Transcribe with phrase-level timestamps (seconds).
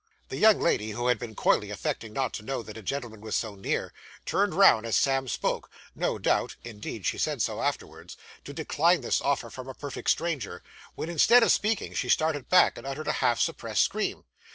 [0.29, 3.35] The young lady, who had been coyly affecting not to know that a gentleman was
[3.35, 3.93] so near,
[4.25, 9.21] turned round as Sam spoke no doubt (indeed she said so, afterwards) to decline this
[9.21, 10.63] offer from a perfect stranger
[10.95, 14.23] when instead of speaking, she started back, and uttered a half suppressed scream.